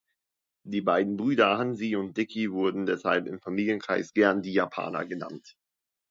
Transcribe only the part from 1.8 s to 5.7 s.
und Dicky wurden deshalb im Familienkreis gern „die Japaner“ genannt.